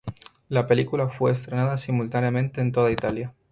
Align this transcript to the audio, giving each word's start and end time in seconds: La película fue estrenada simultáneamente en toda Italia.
La 0.49 0.65
película 0.65 1.09
fue 1.09 1.29
estrenada 1.31 1.77
simultáneamente 1.77 2.59
en 2.59 2.71
toda 2.71 2.89
Italia. 2.89 3.35